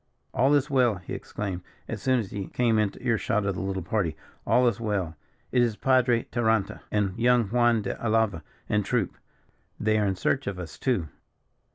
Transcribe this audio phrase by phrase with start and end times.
[0.33, 3.61] "All is well," he exclaimed, as soon as he came into ear shot of the
[3.61, 4.15] little party;
[4.47, 5.15] "all is well.
[5.51, 9.15] It is Padre Taranta and young Juan de Alava, and troop.
[9.79, 11.07] They are in search of us, too."